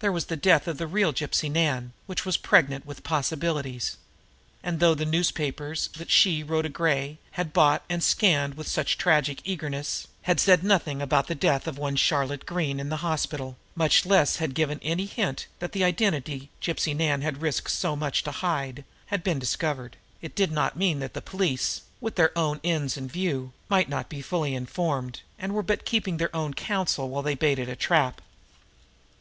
[0.00, 3.96] There was the death of the real Gypsy Nan, which was pregnant with possibilities;
[4.60, 9.40] and though the newspapers, that she, Rhoda Gray, had bought and scanned with such tragic
[9.44, 14.04] eagerness, had said nothing about the death of one Charlotte Green in the hospital, much
[14.04, 18.32] less had given any hint that the identity Gypsy Nan had risked so much to
[18.32, 18.84] hide
[19.14, 23.06] had been discovered, it did not mean that the police, with their own ends in
[23.06, 27.36] view, might not be fully informed, and were but keeping their own counsel while they
[27.36, 28.20] baited a trap.